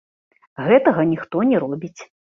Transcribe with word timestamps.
Гэтага 0.69 1.05
ніхто 1.13 1.45
не 1.51 1.57
робіць. 1.65 1.99